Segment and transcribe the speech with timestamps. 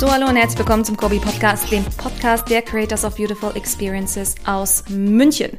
[0.00, 4.34] So, hallo und herzlich willkommen zum Kobi Podcast, dem Podcast der Creators of Beautiful Experiences
[4.46, 5.58] aus München.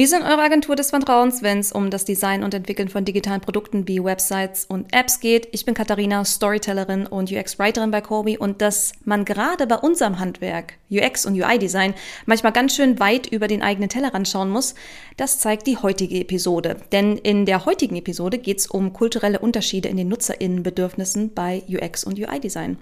[0.00, 3.42] Wir sind eure Agentur des Vertrauens, wenn es um das Design und Entwickeln von digitalen
[3.42, 5.48] Produkten wie Websites und Apps geht.
[5.52, 10.78] Ich bin Katharina, Storytellerin und UX-Writerin bei Kobi und dass man gerade bei unserem Handwerk,
[10.90, 11.92] UX und UI-Design,
[12.24, 14.74] manchmal ganz schön weit über den eigenen Tellerrand schauen muss,
[15.18, 16.76] das zeigt die heutige Episode.
[16.92, 22.04] Denn in der heutigen Episode geht es um kulturelle Unterschiede in den NutzerInnenbedürfnissen bei UX
[22.04, 22.78] und UI-Design.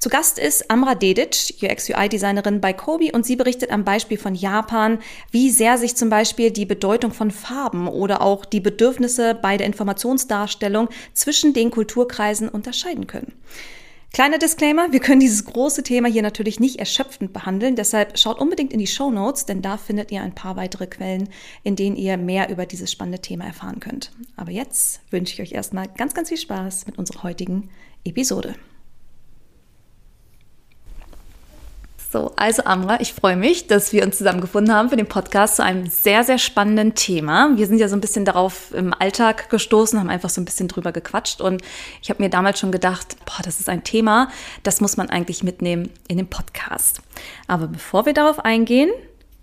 [0.00, 4.98] Zu Gast ist Amra Dedic, UX-UI-Designerin bei Kobi und sie berichtet am Beispiel von Japan,
[5.30, 9.66] wie sehr sich zum Beispiel die Bedeutung von Farben oder auch die Bedürfnisse bei der
[9.66, 13.32] Informationsdarstellung zwischen den Kulturkreisen unterscheiden können.
[14.12, 18.72] Kleiner Disclaimer, wir können dieses große Thema hier natürlich nicht erschöpfend behandeln, deshalb schaut unbedingt
[18.72, 21.28] in die Show Notes, denn da findet ihr ein paar weitere Quellen,
[21.62, 24.10] in denen ihr mehr über dieses spannende Thema erfahren könnt.
[24.34, 27.68] Aber jetzt wünsche ich euch erstmal ganz, ganz viel Spaß mit unserer heutigen
[28.04, 28.54] Episode.
[32.10, 35.62] So, also Amra, ich freue mich, dass wir uns zusammengefunden haben für den Podcast zu
[35.62, 37.50] einem sehr, sehr spannenden Thema.
[37.56, 40.68] Wir sind ja so ein bisschen darauf im Alltag gestoßen, haben einfach so ein bisschen
[40.68, 41.60] drüber gequatscht und
[42.00, 44.30] ich habe mir damals schon gedacht, boah, das ist ein Thema,
[44.62, 47.02] das muss man eigentlich mitnehmen in den Podcast.
[47.46, 48.90] Aber bevor wir darauf eingehen,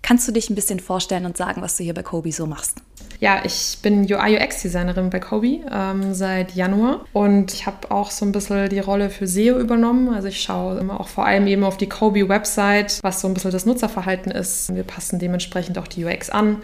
[0.02, 2.78] kannst du dich ein bisschen vorstellen und sagen, was du hier bei Kobi so machst?
[3.20, 8.32] Ja, ich bin UI-UX-Designerin bei Kobi ähm, seit Januar und ich habe auch so ein
[8.32, 10.12] bisschen die Rolle für SEO übernommen.
[10.12, 13.52] Also ich schaue immer auch vor allem eben auf die Kobi-Website, was so ein bisschen
[13.52, 14.74] das Nutzerverhalten ist.
[14.74, 16.58] Wir passen dementsprechend auch die UX an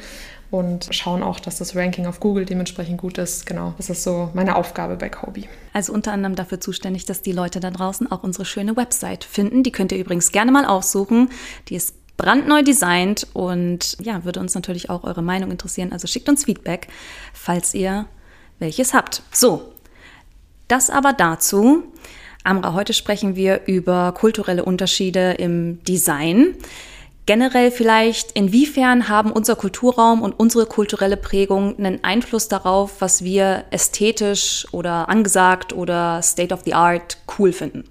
[0.51, 3.47] und schauen auch, dass das Ranking auf Google dementsprechend gut ist.
[3.47, 5.49] Genau, das ist so meine Aufgabe bei Kobi.
[5.73, 9.63] Also unter anderem dafür zuständig, dass die Leute da draußen auch unsere schöne Website finden.
[9.63, 11.31] Die könnt ihr übrigens gerne mal aufsuchen.
[11.69, 15.93] Die ist brandneu designt und ja, würde uns natürlich auch eure Meinung interessieren.
[15.93, 16.87] Also schickt uns Feedback,
[17.33, 18.07] falls ihr
[18.61, 19.23] welches habt.
[19.33, 19.73] So,
[20.69, 21.83] das aber dazu.
[22.45, 26.55] Amra, heute sprechen wir über kulturelle Unterschiede im Design.
[27.27, 33.65] Generell vielleicht, inwiefern haben unser Kulturraum und unsere kulturelle Prägung einen Einfluss darauf, was wir
[33.71, 37.85] ästhetisch oder angesagt oder State of the Art cool finden?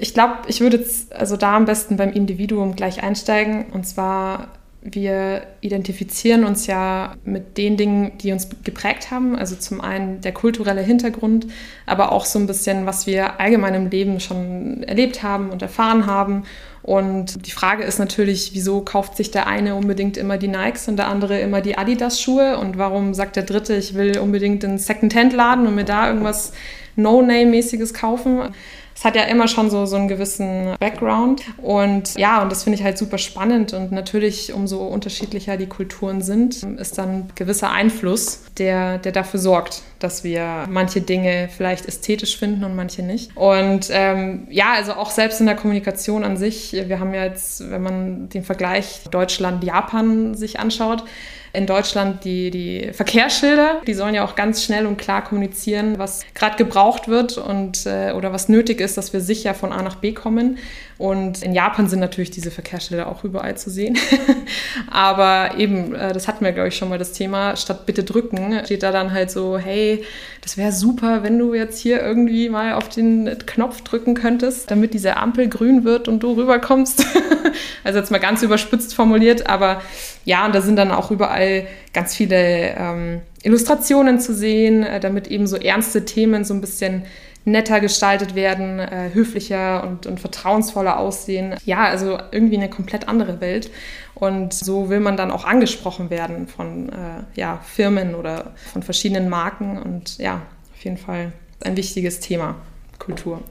[0.00, 3.66] Ich glaube, ich würde jetzt also da am besten beim Individuum gleich einsteigen.
[3.72, 4.48] Und zwar,
[4.80, 9.36] wir identifizieren uns ja mit den Dingen, die uns geprägt haben.
[9.36, 11.46] Also zum einen der kulturelle Hintergrund,
[11.84, 16.06] aber auch so ein bisschen, was wir allgemein im Leben schon erlebt haben und erfahren
[16.06, 16.44] haben.
[16.82, 20.96] Und die Frage ist natürlich, wieso kauft sich der eine unbedingt immer die Nikes und
[20.96, 22.58] der andere immer die Adidas-Schuhe?
[22.58, 26.52] Und warum sagt der dritte, ich will unbedingt in Second-Hand-Laden und mir da irgendwas
[26.96, 28.52] No-Name-mäßiges kaufen?
[28.94, 31.42] Es hat ja immer schon so, so einen gewissen Background.
[31.58, 33.72] Und ja, und das finde ich halt super spannend.
[33.72, 39.40] Und natürlich, umso unterschiedlicher die Kulturen sind, ist dann ein gewisser Einfluss, der, der dafür
[39.40, 43.36] sorgt, dass wir manche Dinge vielleicht ästhetisch finden und manche nicht.
[43.36, 47.70] Und ähm, ja, also auch selbst in der Kommunikation an sich, wir haben ja jetzt,
[47.70, 51.04] wenn man den Vergleich Deutschland-Japan sich anschaut,
[51.52, 53.82] in Deutschland die, die Verkehrsschilder.
[53.86, 58.12] Die sollen ja auch ganz schnell und klar kommunizieren, was gerade gebraucht wird und äh,
[58.12, 60.58] oder was nötig ist, dass wir sicher von A nach B kommen.
[61.02, 63.98] Und in Japan sind natürlich diese Verkehrsschilder auch überall zu sehen.
[64.90, 68.60] Aber eben, äh, das hatten wir, glaube ich, schon mal das Thema, statt bitte drücken,
[68.64, 70.04] steht da dann halt so, hey,
[70.42, 74.94] das wäre super, wenn du jetzt hier irgendwie mal auf den Knopf drücken könntest, damit
[74.94, 77.04] diese Ampel grün wird und du rüberkommst.
[77.84, 79.82] also jetzt mal ganz überspitzt formuliert, aber
[80.24, 85.26] ja, und da sind dann auch überall ganz viele ähm, Illustrationen zu sehen, äh, damit
[85.28, 87.04] eben so ernste Themen so ein bisschen
[87.44, 91.56] netter gestaltet werden, äh, höflicher und, und vertrauensvoller aussehen.
[91.64, 93.70] Ja, also irgendwie eine komplett andere Welt.
[94.14, 96.94] Und so will man dann auch angesprochen werden von äh,
[97.34, 99.82] ja, Firmen oder von verschiedenen Marken.
[99.82, 100.42] Und ja,
[100.74, 101.32] auf jeden Fall
[101.64, 102.56] ein wichtiges Thema.
[102.98, 103.42] Kultur.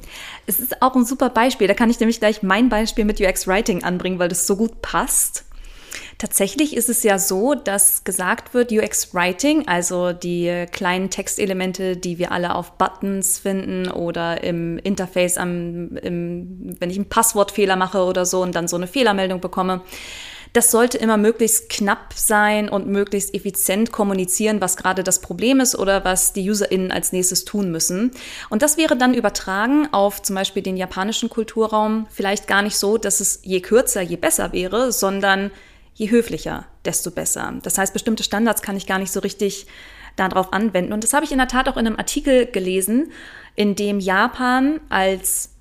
[0.48, 1.68] Es ist auch ein super Beispiel.
[1.68, 4.82] Da kann ich nämlich gleich mein Beispiel mit UX Writing anbringen, weil das so gut
[4.82, 5.44] passt.
[6.22, 12.20] Tatsächlich ist es ja so, dass gesagt wird, UX Writing, also die kleinen Textelemente, die
[12.20, 18.04] wir alle auf Buttons finden oder im Interface, am, im, wenn ich einen Passwortfehler mache
[18.04, 19.82] oder so und dann so eine Fehlermeldung bekomme,
[20.54, 25.76] das sollte immer möglichst knapp sein und möglichst effizient kommunizieren, was gerade das Problem ist
[25.76, 28.12] oder was die UserInnen als nächstes tun müssen.
[28.52, 33.00] Und das wäre dann übertragen auf zum Beispiel den japanischen Kulturraum vielleicht gar nicht so,
[33.00, 35.50] dass es je kürzer, je besser wäre, sondern
[36.02, 37.54] je höflicher, desto besser.
[37.62, 39.68] Das heißt, bestimmte Standards kann ich gar nicht so richtig
[40.16, 40.94] darauf anwenden.
[40.94, 43.12] Und das habe ich in der Tat auch in einem Artikel gelesen,
[43.56, 45.52] in dem Japan als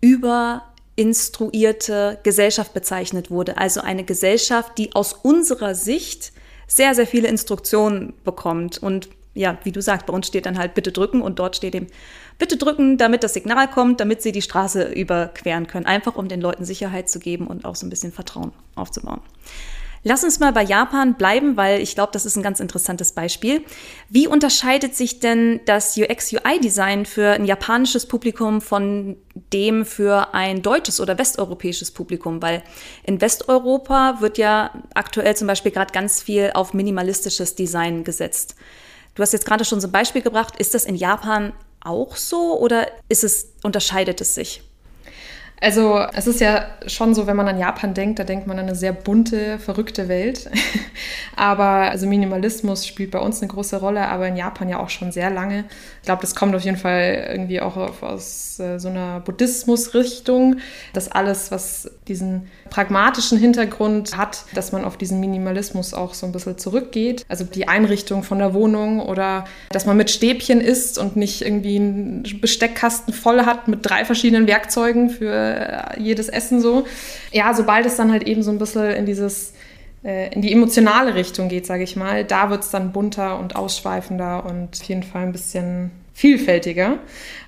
[0.00, 3.58] überinstruierte Gesellschaft bezeichnet wurde.
[3.58, 6.32] Also eine Gesellschaft, die aus unserer Sicht
[6.66, 8.78] sehr, sehr viele Instruktionen bekommt.
[8.78, 11.76] Und ja, wie du sagst, bei uns steht dann halt bitte drücken und dort steht
[11.76, 11.86] eben
[12.38, 15.86] bitte drücken, damit das Signal kommt, damit sie die Straße überqueren können.
[15.86, 19.20] Einfach um den Leuten Sicherheit zu geben und auch so ein bisschen Vertrauen aufzubauen.
[20.08, 23.64] Lass uns mal bei Japan bleiben, weil ich glaube, das ist ein ganz interessantes Beispiel.
[24.08, 29.16] Wie unterscheidet sich denn das UX-UI-Design für ein japanisches Publikum von
[29.52, 32.40] dem für ein deutsches oder westeuropäisches Publikum?
[32.40, 32.62] Weil
[33.02, 38.54] in Westeuropa wird ja aktuell zum Beispiel gerade ganz viel auf minimalistisches Design gesetzt.
[39.16, 40.54] Du hast jetzt gerade schon so ein Beispiel gebracht.
[40.60, 44.62] Ist das in Japan auch so oder ist es, unterscheidet es sich?
[45.60, 48.66] Also es ist ja schon so, wenn man an Japan denkt, da denkt man an
[48.66, 50.50] eine sehr bunte, verrückte Welt.
[51.36, 55.12] aber also Minimalismus spielt bei uns eine große Rolle, aber in Japan ja auch schon
[55.12, 55.64] sehr lange.
[56.00, 60.56] Ich glaube, das kommt auf jeden Fall irgendwie auch aus äh, so einer Buddhismus-Richtung,
[60.92, 66.32] dass alles, was diesen pragmatischen Hintergrund hat, dass man auf diesen Minimalismus auch so ein
[66.32, 67.24] bisschen zurückgeht.
[67.28, 71.76] Also die Einrichtung von der Wohnung oder dass man mit Stäbchen isst und nicht irgendwie
[71.76, 75.45] einen Besteckkasten voll hat mit drei verschiedenen Werkzeugen für
[75.98, 76.86] jedes Essen so.
[77.32, 79.52] Ja, sobald es dann halt eben so ein bisschen in dieses
[80.04, 83.56] äh, in die emotionale Richtung geht, sage ich mal, da wird es dann bunter und
[83.56, 86.98] ausschweifender und auf jeden Fall ein bisschen vielfältiger.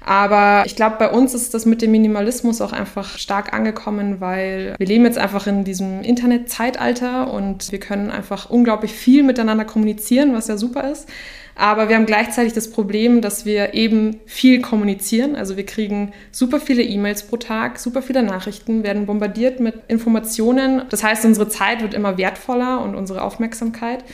[0.05, 4.75] Aber ich glaube, bei uns ist das mit dem Minimalismus auch einfach stark angekommen, weil
[4.77, 10.35] wir leben jetzt einfach in diesem Internetzeitalter und wir können einfach unglaublich viel miteinander kommunizieren,
[10.35, 11.09] was ja super ist.
[11.55, 15.35] Aber wir haben gleichzeitig das Problem, dass wir eben viel kommunizieren.
[15.35, 20.83] Also wir kriegen super viele E-Mails pro Tag, super viele Nachrichten, werden bombardiert mit Informationen.
[20.91, 24.05] Das heißt, unsere Zeit wird immer wertvoller und unsere Aufmerksamkeit.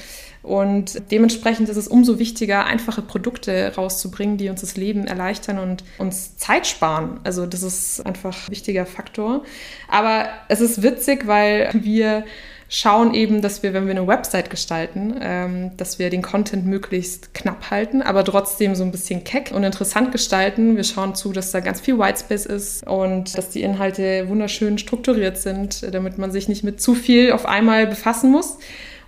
[0.45, 5.85] Und dementsprechend ist es umso wichtiger, einfache Produkte rauszubringen, die uns das Leben erleichtern und
[5.97, 7.19] uns Zeit sparen.
[7.25, 9.43] Also das ist einfach ein wichtiger Faktor.
[9.89, 12.25] Aber es ist witzig, weil wir
[12.69, 17.33] schauen eben, dass wir, wenn wir eine Website gestalten, ähm, dass wir den Content möglichst
[17.33, 20.77] knapp halten, aber trotzdem so ein bisschen keck und interessant gestalten.
[20.77, 25.39] Wir schauen zu, dass da ganz viel Whitespace ist und dass die Inhalte wunderschön strukturiert
[25.39, 28.59] sind, damit man sich nicht mit zu viel auf einmal befassen muss.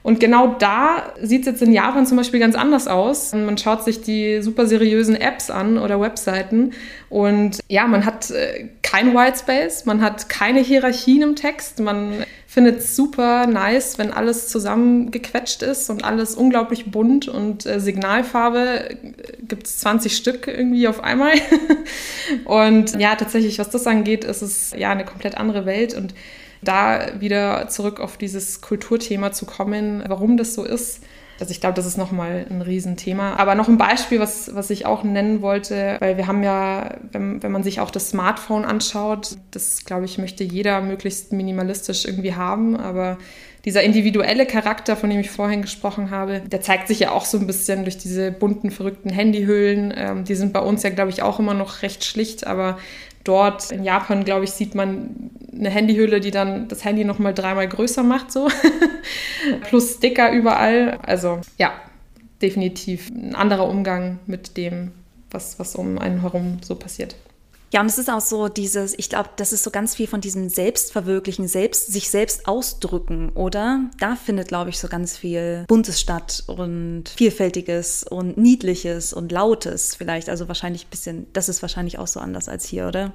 [0.07, 3.33] Und genau da sieht es jetzt in Japan zum Beispiel ganz anders aus.
[3.33, 6.75] Man schaut sich die super seriösen Apps an oder Webseiten
[7.09, 12.79] und ja, man hat äh, kein Whitespace, man hat keine Hierarchien im Text, man findet
[12.79, 18.97] es super nice, wenn alles zusammengequetscht ist und alles unglaublich bunt und äh, Signalfarbe
[19.43, 21.33] gibt es 20 Stück irgendwie auf einmal.
[22.45, 26.15] und ja, tatsächlich, was das angeht, ist es ja eine komplett andere Welt und
[26.67, 31.03] da wieder zurück auf dieses Kulturthema zu kommen, warum das so ist.
[31.39, 33.35] Also ich glaube, das ist nochmal ein Riesenthema.
[33.35, 37.43] Aber noch ein Beispiel, was, was ich auch nennen wollte, weil wir haben ja, wenn,
[37.43, 42.35] wenn man sich auch das Smartphone anschaut, das, glaube ich, möchte jeder möglichst minimalistisch irgendwie
[42.35, 42.77] haben.
[42.77, 43.19] Aber
[43.67, 47.37] dieser individuelle Charakter, von dem ich vorhin gesprochen habe, der zeigt sich ja auch so
[47.39, 49.93] ein bisschen durch diese bunten, verrückten Handyhüllen.
[49.95, 52.79] Ähm, die sind bei uns ja, glaube ich, auch immer noch recht schlicht, aber
[53.29, 57.69] dort in Japan, glaube ich, sieht man eine Handyhülle, die dann das Handy nochmal dreimal
[57.69, 58.49] größer macht, so.
[59.63, 60.99] Plus Sticker überall.
[61.03, 61.73] Also ja,
[62.43, 64.93] definitiv ein anderer Umgang mit dem,
[65.31, 67.17] was, was um einen herum so passiert.
[67.73, 70.21] Ja, und es ist auch so dieses, ich glaube, das ist so ganz viel von
[70.21, 73.81] diesem Selbstverwirklichen, selbst, sich selbst ausdrücken, oder?
[73.99, 79.97] Da findet, glaube ich, so ganz viel Buntes statt und Vielfältiges und Niedliches und Lautes
[79.97, 80.29] vielleicht.
[80.29, 83.13] Also wahrscheinlich ein bisschen, das ist wahrscheinlich auch so anders als hier, oder?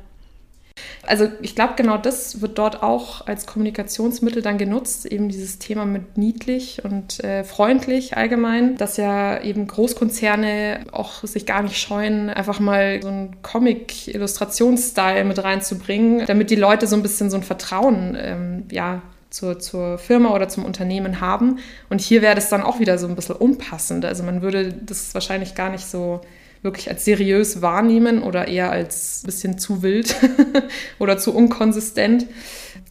[1.03, 5.85] Also ich glaube, genau das wird dort auch als Kommunikationsmittel dann genutzt, eben dieses Thema
[5.85, 12.29] mit niedlich und äh, freundlich allgemein, dass ja eben Großkonzerne auch sich gar nicht scheuen,
[12.29, 17.43] einfach mal so einen Comic-Illustrationsstyle mit reinzubringen, damit die Leute so ein bisschen so ein
[17.43, 19.01] Vertrauen ähm, ja,
[19.31, 21.59] zur, zur Firma oder zum Unternehmen haben.
[21.89, 24.05] Und hier wäre das dann auch wieder so ein bisschen unpassend.
[24.05, 26.21] Also man würde das wahrscheinlich gar nicht so
[26.61, 30.15] wirklich als seriös wahrnehmen oder eher als ein bisschen zu wild
[30.99, 32.27] oder zu unkonsistent.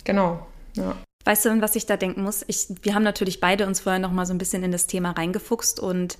[0.04, 0.96] Genau, ja.
[1.24, 2.44] Weißt du, was ich da denken muss?
[2.46, 5.10] Ich, wir haben natürlich beide uns vorher noch mal so ein bisschen in das Thema
[5.10, 6.18] reingefuchst und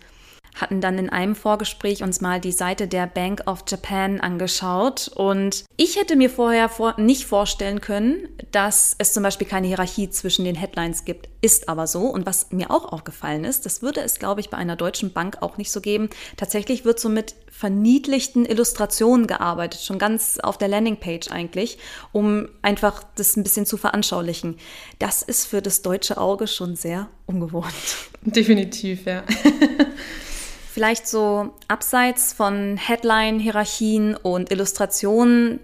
[0.55, 5.09] hatten dann in einem Vorgespräch uns mal die Seite der Bank of Japan angeschaut.
[5.15, 10.11] Und ich hätte mir vorher vor nicht vorstellen können, dass es zum Beispiel keine Hierarchie
[10.11, 11.29] zwischen den Headlines gibt.
[11.41, 12.03] Ist aber so.
[12.03, 15.39] Und was mir auch aufgefallen ist, das würde es, glaube ich, bei einer deutschen Bank
[15.41, 16.11] auch nicht so geben.
[16.37, 21.79] Tatsächlich wird so mit verniedlichten Illustrationen gearbeitet, schon ganz auf der Landingpage eigentlich,
[22.13, 24.57] um einfach das ein bisschen zu veranschaulichen.
[24.99, 27.75] Das ist für das deutsche Auge schon sehr ungewohnt.
[28.23, 29.25] Definitiv, ja.
[30.81, 35.61] Vielleicht so abseits von Headline, Hierarchien und Illustrationen.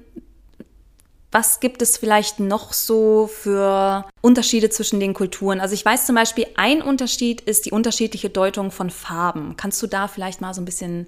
[1.32, 5.58] was gibt es vielleicht noch so für Unterschiede zwischen den Kulturen?
[5.58, 9.56] Also ich weiß zum Beispiel, ein Unterschied ist die unterschiedliche Deutung von Farben.
[9.56, 11.06] Kannst du da vielleicht mal so ein bisschen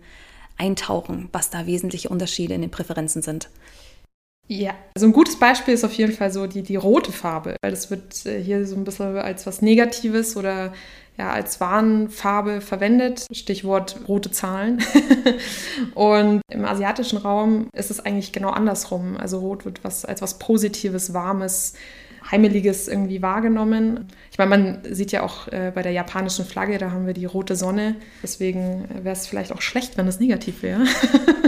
[0.57, 3.51] eintauchen, was da wesentliche Unterschiede in den Präferenzen sind?
[4.51, 7.71] Ja, also ein gutes Beispiel ist auf jeden Fall so die, die rote Farbe, weil
[7.71, 10.73] das wird äh, hier so ein bisschen als was Negatives oder
[11.19, 13.27] ja, als Warnfarbe verwendet.
[13.31, 14.83] Stichwort rote Zahlen.
[15.95, 19.17] und im asiatischen Raum ist es eigentlich genau andersrum.
[19.19, 21.75] Also rot wird was, als was Positives, Warmes,
[22.31, 24.09] Heimeliges irgendwie wahrgenommen.
[24.31, 27.25] Ich meine, man sieht ja auch äh, bei der japanischen Flagge, da haben wir die
[27.25, 27.97] rote Sonne.
[28.23, 30.85] Deswegen wäre es vielleicht auch schlecht, wenn es negativ wäre.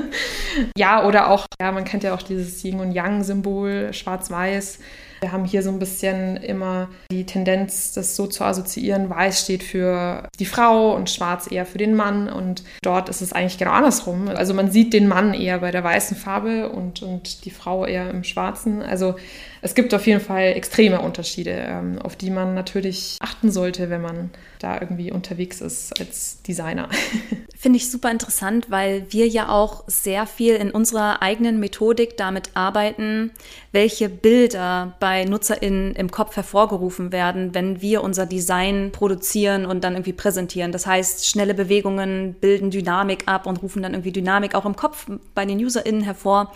[0.77, 4.79] ja, oder auch, ja, man kennt ja auch dieses Yin und Yang-Symbol, schwarz-weiß.
[5.21, 9.11] Wir haben hier so ein bisschen immer die Tendenz, das so zu assoziieren.
[9.11, 12.29] Weiß steht für die Frau und schwarz eher für den Mann.
[12.31, 14.29] Und dort ist es eigentlich genau andersrum.
[14.29, 18.11] Also man sieht den Mann eher bei der weißen Farbe und, und die Frau eher
[18.11, 18.83] im schwarzen.
[18.83, 19.17] Also
[19.63, 24.01] es gibt auf jeden Fall extreme Unterschiede, ähm, auf die man natürlich achten sollte, wenn
[24.01, 26.89] man da irgendwie unterwegs ist als Designer.
[27.57, 32.51] Finde ich super interessant, weil wir ja auch sehr viel in unserer eigenen Methodik damit
[32.55, 33.33] arbeiten,
[33.73, 39.95] welche Bilder bei NutzerInnen im Kopf hervorgerufen werden, wenn wir unser Design produzieren und dann
[39.95, 40.73] irgendwie präsentieren.
[40.73, 45.07] Das heißt, schnelle Bewegungen bilden Dynamik ab und rufen dann irgendwie Dynamik auch im Kopf
[45.35, 46.53] bei den UserInnen hervor.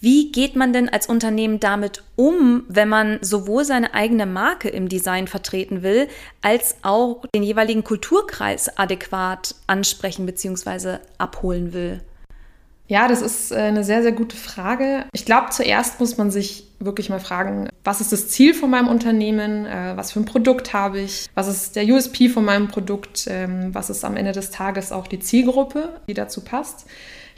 [0.00, 4.88] Wie geht man denn als Unternehmen damit um, wenn man sowohl seine eigene Marke im
[4.88, 6.08] Design vertreten will,
[6.40, 10.96] als auch den jeweiligen Kulturkreis adäquat ansprechen bzw.
[11.18, 12.00] abholen will?
[12.88, 15.06] Ja, das ist äh, eine sehr, sehr gute Frage.
[15.12, 18.88] Ich glaube, zuerst muss man sich wirklich mal fragen, was ist das Ziel von meinem
[18.88, 23.26] Unternehmen, äh, was für ein Produkt habe ich, was ist der USP von meinem Produkt,
[23.28, 26.86] ähm, was ist am Ende des Tages auch die Zielgruppe, die dazu passt.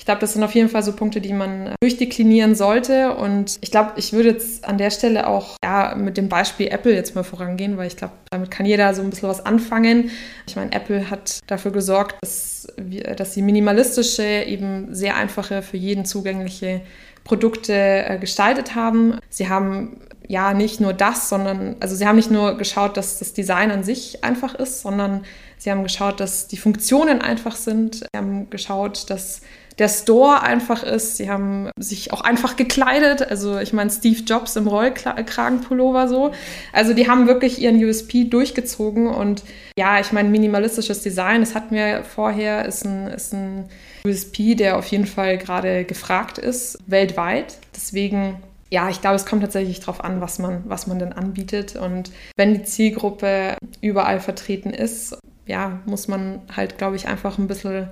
[0.04, 3.14] Ich glaube, das sind auf jeden Fall so Punkte, die man äh, durchdeklinieren sollte.
[3.16, 6.92] Und ich glaube, ich würde jetzt an der Stelle auch ja, mit dem Beispiel Apple
[6.92, 10.10] jetzt mal vorangehen, weil ich glaube, damit kann jeder so ein bisschen was anfangen.
[10.46, 15.78] Ich meine, Apple hat dafür gesorgt, dass, wir, dass sie minimalistische, eben sehr einfache, für
[15.78, 16.82] jeden zugängliche
[17.24, 19.18] Produkte äh, gestaltet haben.
[19.30, 23.32] Sie haben ja nicht nur das, sondern, also sie haben nicht nur geschaut, dass das
[23.32, 25.24] Design an sich einfach ist, sondern
[25.56, 27.94] sie haben geschaut, dass die Funktionen einfach sind.
[27.94, 29.40] Sie haben geschaut, dass
[29.78, 31.16] der Store einfach ist.
[31.16, 33.22] Sie haben sich auch einfach gekleidet.
[33.28, 36.32] Also ich meine Steve Jobs im Rollkragenpullover so.
[36.72, 39.42] Also die haben wirklich ihren USP durchgezogen und
[39.76, 43.68] ja, ich meine minimalistisches Design, das hatten wir vorher, ist ein, ist ein
[44.06, 47.58] USP, der auf jeden Fall gerade gefragt ist, weltweit.
[47.74, 48.36] Deswegen
[48.70, 51.76] ja, ich glaube, es kommt tatsächlich darauf an, was man, was man denn anbietet.
[51.76, 55.16] Und wenn die Zielgruppe überall vertreten ist,
[55.46, 57.88] ja, muss man halt, glaube ich, einfach ein bisschen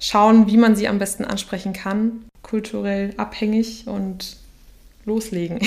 [0.00, 4.36] schauen, wie man sie am besten ansprechen kann, kulturell abhängig und
[5.04, 5.60] loslegen.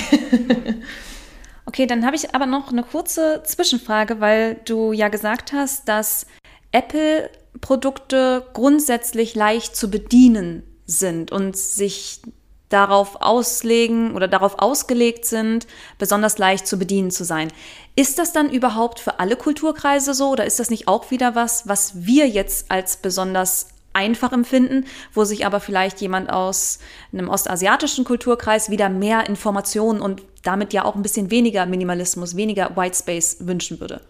[1.65, 6.25] okay, dann habe ich aber noch eine kurze Zwischenfrage, weil du ja gesagt hast, dass
[6.72, 12.22] Apple-Produkte grundsätzlich leicht zu bedienen sind und sich
[12.69, 15.67] darauf auslegen oder darauf ausgelegt sind,
[15.98, 17.51] besonders leicht zu bedienen zu sein.
[17.96, 21.67] Ist das dann überhaupt für alle Kulturkreise so oder ist das nicht auch wieder was,
[21.67, 23.67] was wir jetzt als besonders
[23.98, 26.80] einfach empfinden, wo sich aber vielleicht jemand aus
[27.12, 32.77] einem ostasiatischen Kulturkreis wieder mehr Informationen und damit ja auch ein bisschen weniger Minimalismus, weniger
[32.77, 34.01] Whitespace wünschen würde.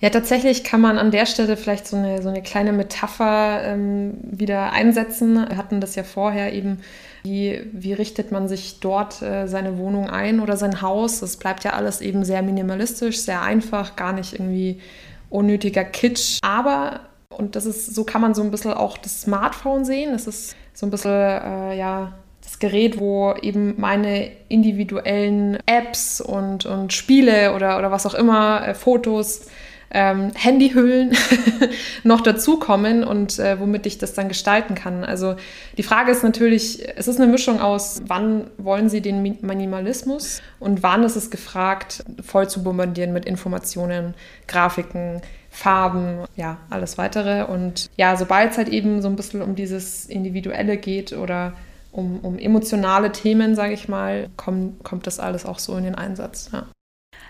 [0.00, 4.14] Ja, tatsächlich kann man an der Stelle vielleicht so eine, so eine kleine Metapher ähm,
[4.22, 5.34] wieder einsetzen.
[5.34, 6.80] Wir hatten das ja vorher eben,
[7.22, 11.20] wie, wie richtet man sich dort äh, seine Wohnung ein oder sein Haus.
[11.20, 14.80] Das bleibt ja alles eben sehr minimalistisch, sehr einfach, gar nicht irgendwie
[15.28, 16.38] unnötiger Kitsch.
[16.40, 20.12] Aber und das ist, so kann man so ein bisschen auch das Smartphone sehen.
[20.12, 26.66] Das ist so ein bisschen, äh, ja, das Gerät, wo eben meine individuellen Apps und,
[26.66, 29.46] und Spiele oder, oder was auch immer, äh, Fotos,
[29.92, 31.16] ähm, Handyhüllen
[32.04, 35.04] noch dazukommen und äh, womit ich das dann gestalten kann.
[35.04, 35.36] Also
[35.76, 40.82] die Frage ist natürlich, es ist eine Mischung aus, wann wollen Sie den Minimalismus und
[40.82, 44.14] wann ist es gefragt, voll zu bombardieren mit Informationen,
[44.46, 45.22] Grafiken,
[45.60, 47.44] Farben, ja, alles weitere.
[47.44, 51.52] Und ja, sobald es halt eben so ein bisschen um dieses Individuelle geht oder
[51.92, 55.94] um, um emotionale Themen, sage ich mal, komm, kommt das alles auch so in den
[55.94, 56.48] Einsatz.
[56.50, 56.66] Ja.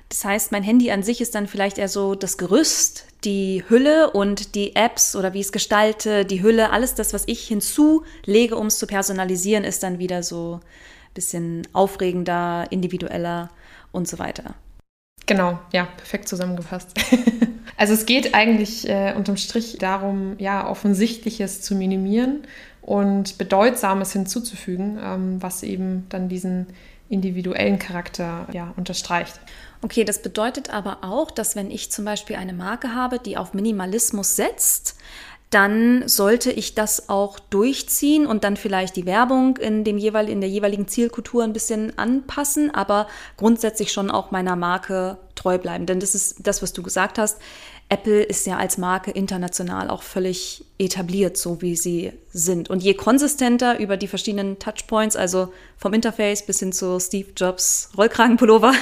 [0.08, 4.12] Das heißt, mein Handy an sich ist dann vielleicht eher so das Gerüst, die Hülle
[4.12, 8.54] und die Apps oder wie ich es gestalte, die Hülle, alles das, was ich hinzulege,
[8.56, 13.50] um es zu personalisieren, ist dann wieder so ein bisschen aufregender, individueller
[13.90, 14.54] und so weiter.
[15.26, 16.94] Genau, ja, perfekt zusammengefasst.
[17.80, 22.42] also es geht eigentlich äh, unterm Strich darum, ja, Offensichtliches zu minimieren
[22.82, 26.66] und Bedeutsames hinzuzufügen, ähm, was eben dann diesen
[27.08, 29.40] individuellen Charakter ja, unterstreicht.
[29.80, 33.54] Okay, das bedeutet aber auch, dass wenn ich zum Beispiel eine Marke habe, die auf
[33.54, 34.96] Minimalismus setzt,
[35.48, 40.42] dann sollte ich das auch durchziehen und dann vielleicht die Werbung in, dem jeweil, in
[40.42, 43.08] der jeweiligen Zielkultur ein bisschen anpassen, aber
[43.38, 45.86] grundsätzlich schon auch meiner Marke treu bleiben.
[45.86, 47.38] Denn das ist das, was du gesagt hast.
[47.92, 52.70] Apple ist ja als Marke international auch völlig etabliert, so wie sie sind.
[52.70, 57.90] Und je konsistenter über die verschiedenen Touchpoints, also vom Interface bis hin zu Steve Jobs
[57.98, 58.72] Rollkragenpullover,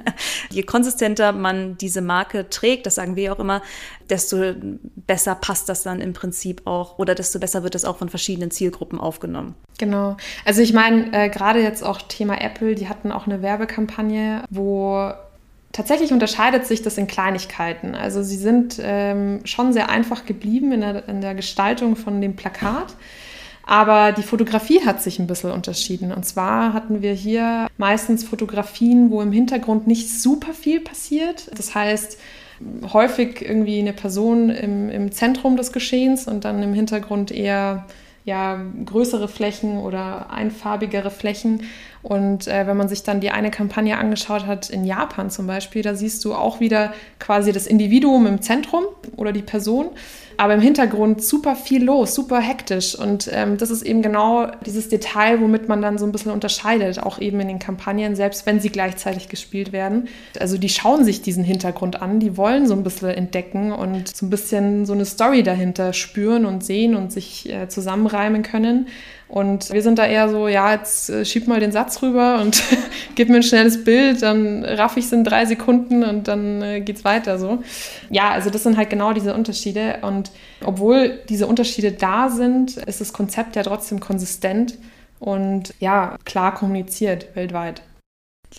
[0.50, 3.62] je konsistenter man diese Marke trägt, das sagen wir auch immer,
[4.10, 4.52] desto
[4.96, 8.50] besser passt das dann im Prinzip auch oder desto besser wird es auch von verschiedenen
[8.50, 9.54] Zielgruppen aufgenommen.
[9.78, 10.18] Genau.
[10.44, 15.10] Also ich meine, äh, gerade jetzt auch Thema Apple, die hatten auch eine Werbekampagne, wo
[15.72, 17.94] Tatsächlich unterscheidet sich das in Kleinigkeiten.
[17.94, 22.36] Also sie sind ähm, schon sehr einfach geblieben in der, in der Gestaltung von dem
[22.36, 22.94] Plakat.
[23.64, 26.10] Aber die Fotografie hat sich ein bisschen unterschieden.
[26.10, 31.50] Und zwar hatten wir hier meistens Fotografien, wo im Hintergrund nicht super viel passiert.
[31.54, 32.18] Das heißt,
[32.94, 37.84] häufig irgendwie eine Person im, im Zentrum des Geschehens und dann im Hintergrund eher
[38.24, 41.64] ja, größere Flächen oder einfarbigere Flächen.
[42.08, 45.82] Und äh, wenn man sich dann die eine Kampagne angeschaut hat in Japan zum Beispiel,
[45.82, 48.84] da siehst du auch wieder quasi das Individuum im Zentrum
[49.16, 49.90] oder die Person
[50.38, 52.94] aber im Hintergrund super viel los, super hektisch.
[52.94, 57.02] Und ähm, das ist eben genau dieses Detail, womit man dann so ein bisschen unterscheidet,
[57.02, 60.06] auch eben in den Kampagnen, selbst wenn sie gleichzeitig gespielt werden.
[60.38, 64.26] Also die schauen sich diesen Hintergrund an, die wollen so ein bisschen entdecken und so
[64.26, 68.86] ein bisschen so eine Story dahinter spüren und sehen und sich äh, zusammenreimen können.
[69.28, 72.62] Und wir sind da eher so, ja, jetzt äh, schieb mal den Satz rüber und
[73.14, 76.80] gib mir ein schnelles Bild, dann raff ich es in drei Sekunden und dann äh,
[76.80, 77.62] geht's weiter so.
[78.08, 79.98] Ja, also das sind halt genau diese Unterschiede.
[80.00, 80.27] Und
[80.64, 84.78] obwohl diese Unterschiede da sind, ist das Konzept ja trotzdem konsistent
[85.18, 87.82] und ja, klar kommuniziert weltweit.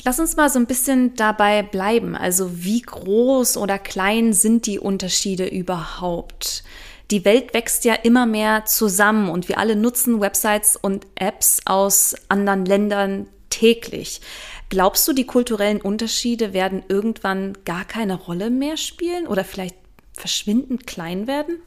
[0.04, 2.16] Lass uns mal so ein bisschen dabei bleiben.
[2.16, 6.64] Also wie groß oder klein sind die Unterschiede überhaupt?
[7.12, 12.16] die Welt wächst ja immer mehr zusammen und wir alle nutzen Websites und Apps aus
[12.30, 14.22] anderen Ländern täglich.
[14.70, 19.76] Glaubst du, die kulturellen Unterschiede werden irgendwann gar keine Rolle mehr spielen oder vielleicht
[20.20, 21.62] verschwindend klein werden?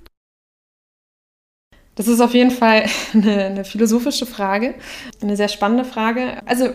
[1.94, 2.84] Das ist auf jeden Fall
[3.14, 4.74] eine, eine philosophische Frage,
[5.20, 6.42] eine sehr spannende Frage.
[6.46, 6.70] Also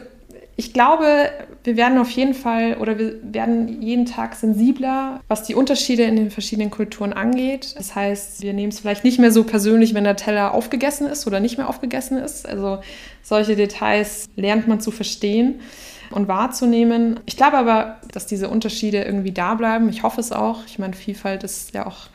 [0.60, 1.30] ich glaube,
[1.64, 6.16] wir werden auf jeden Fall oder wir werden jeden Tag sensibler, was die Unterschiede in
[6.16, 7.76] den verschiedenen Kulturen angeht.
[7.78, 11.28] Das heißt, wir nehmen es vielleicht nicht mehr so persönlich, wenn der Teller aufgegessen ist
[11.28, 12.48] oder nicht mehr aufgegessen ist.
[12.48, 12.80] Also
[13.22, 15.60] solche Details lernt man zu verstehen
[16.12, 17.20] und wahrzunehmen.
[17.26, 19.90] Ich glaube aber, dass diese Unterschiede irgendwie da bleiben.
[19.90, 20.66] Ich hoffe es auch.
[20.66, 22.08] Ich meine, Vielfalt ist ja auch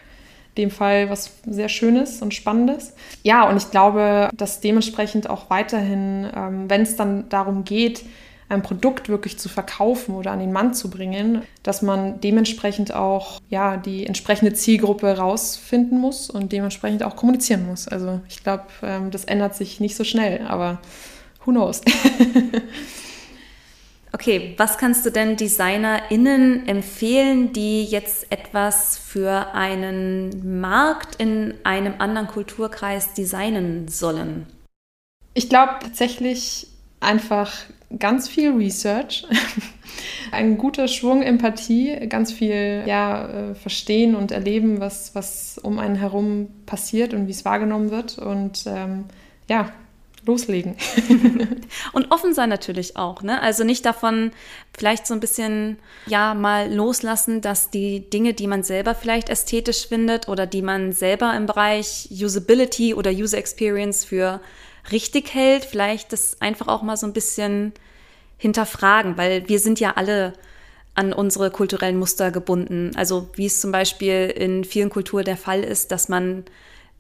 [0.59, 2.95] dem Fall was sehr Schönes und Spannendes.
[3.23, 8.05] Ja, und ich glaube, dass dementsprechend auch weiterhin, ähm, wenn es dann darum geht,
[8.53, 13.41] ein Produkt wirklich zu verkaufen oder an den Mann zu bringen, dass man dementsprechend auch
[13.49, 17.89] ja, die entsprechende Zielgruppe rausfinden muss und dementsprechend auch kommunizieren muss.
[17.89, 20.81] Also ich glaube, ähm, das ändert sich nicht so schnell, aber
[21.45, 21.81] who knows?
[24.15, 31.95] Okay, was kannst du denn DesignerInnen empfehlen, die jetzt etwas für einen Markt in einem
[31.99, 34.47] anderen Kulturkreis designen sollen?
[35.33, 36.67] Ich glaube tatsächlich
[37.01, 37.53] einfach
[37.99, 39.27] ganz viel Research,
[40.31, 45.97] ein guter Schwung Empathie, ganz viel ja, äh, verstehen und erleben, was, was um einen
[45.97, 49.07] herum passiert und wie es wahrgenommen wird und ähm,
[49.49, 49.73] ja,
[50.25, 50.77] loslegen.
[51.93, 53.41] und offen sein natürlich auch, ne?
[53.41, 54.31] Also nicht davon
[54.77, 59.89] vielleicht so ein bisschen, ja, mal loslassen, dass die Dinge, die man selber vielleicht ästhetisch
[59.89, 64.41] findet oder die man selber im Bereich Usability oder User Experience für
[64.91, 67.73] richtig hält, vielleicht das einfach auch mal so ein bisschen
[68.39, 70.33] hinterfragen, weil wir sind ja alle
[70.95, 72.91] an unsere kulturellen Muster gebunden.
[72.97, 76.45] Also wie es zum Beispiel in vielen Kulturen der Fall ist, dass man,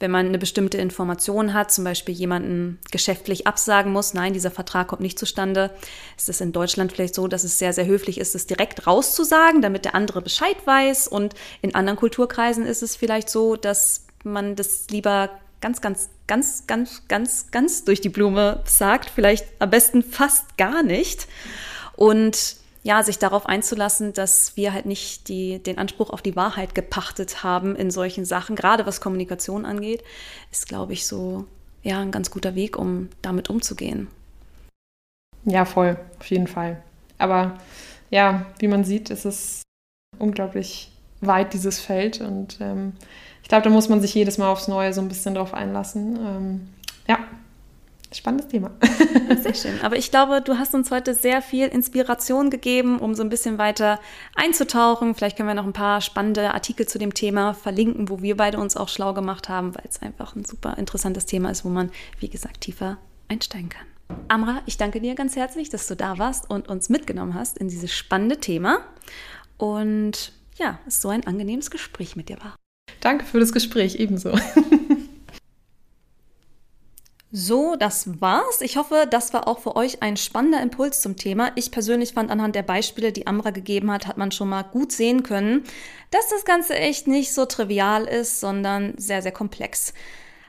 [0.02, 4.88] wenn man eine bestimmte Information hat, zum Beispiel jemanden geschäftlich absagen muss, nein, dieser Vertrag
[4.88, 5.70] kommt nicht zustande,
[6.18, 9.62] ist es in Deutschland vielleicht so, dass es sehr, sehr höflich ist, es direkt rauszusagen,
[9.62, 11.06] damit der andere Bescheid weiß.
[11.06, 16.66] Und in anderen Kulturkreisen ist es vielleicht so, dass man das lieber ganz, ganz, ganz,
[16.66, 21.28] ganz, ganz, ganz durch die Blume sagt, vielleicht am besten fast gar nicht.
[21.94, 26.74] Und ja, sich darauf einzulassen, dass wir halt nicht die, den Anspruch auf die Wahrheit
[26.74, 30.02] gepachtet haben in solchen Sachen, gerade was Kommunikation angeht,
[30.50, 31.46] ist, glaube ich, so
[31.82, 34.08] ja ein ganz guter Weg, um damit umzugehen.
[35.44, 36.82] Ja, voll, auf jeden Fall.
[37.18, 37.58] Aber
[38.10, 39.62] ja, wie man sieht, ist es
[40.18, 42.20] unglaublich weit, dieses Feld.
[42.20, 42.92] Und ähm,
[43.42, 46.16] ich glaube, da muss man sich jedes Mal aufs Neue so ein bisschen drauf einlassen.
[46.16, 46.68] Ähm,
[47.08, 47.18] ja,
[48.18, 48.70] spannendes Thema.
[49.42, 49.80] Sehr schön.
[49.82, 53.58] Aber ich glaube, du hast uns heute sehr viel Inspiration gegeben, um so ein bisschen
[53.58, 54.00] weiter
[54.34, 55.14] einzutauchen.
[55.14, 58.58] Vielleicht können wir noch ein paar spannende Artikel zu dem Thema verlinken, wo wir beide
[58.58, 61.90] uns auch schlau gemacht haben, weil es einfach ein super interessantes Thema ist, wo man,
[62.20, 62.98] wie gesagt, tiefer
[63.28, 63.86] einsteigen kann.
[64.28, 67.68] Amra, ich danke dir ganz herzlich, dass du da warst und uns mitgenommen hast in
[67.68, 68.80] dieses spannende Thema.
[69.56, 72.56] Und ja, es so ein angenehmes Gespräch mit dir war.
[73.00, 74.32] Danke für das Gespräch, ebenso.
[77.34, 78.60] So, das war's.
[78.60, 81.50] Ich hoffe, das war auch für euch ein spannender Impuls zum Thema.
[81.54, 84.92] Ich persönlich fand anhand der Beispiele, die Amra gegeben hat, hat man schon mal gut
[84.92, 85.64] sehen können,
[86.10, 89.94] dass das Ganze echt nicht so trivial ist, sondern sehr, sehr komplex.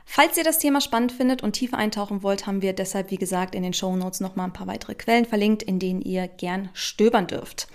[0.03, 3.55] Falls ihr das Thema spannend findet und tiefer eintauchen wollt, haben wir deshalb, wie gesagt,
[3.55, 6.67] in den Show Notes noch mal ein paar weitere Quellen verlinkt, in denen ihr gern
[6.73, 7.69] stöbern dürft.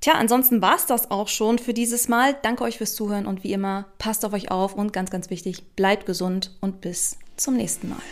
[0.00, 2.36] Tja, ansonsten war's das auch schon für dieses Mal.
[2.42, 5.74] Danke euch fürs Zuhören und wie immer, passt auf euch auf und ganz, ganz wichtig,
[5.74, 8.02] bleibt gesund und bis zum nächsten Mal.